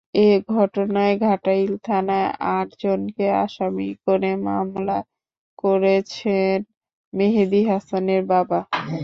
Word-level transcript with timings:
এ 0.17 0.27
ঘটনায় 0.51 1.15
ঘাটাইল 1.21 1.71
থানায় 1.87 2.29
আটজনকে 2.51 3.25
আসামি 3.43 3.89
করে 4.05 4.31
মামলা 4.47 4.97
করেছেন 5.63 6.57
মেহেদী 7.13 7.61
হাসানের 7.71 8.21
বাবা। 8.33 8.59